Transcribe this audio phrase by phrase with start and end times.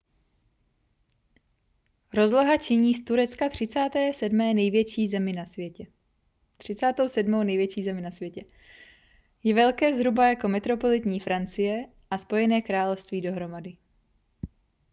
[2.13, 4.37] rozloha činí z turecka 37.
[4.37, 5.33] největší zemi
[8.01, 8.45] na světě
[9.43, 13.77] je velké zhruba jako metropolitní francie a spojené království dohromady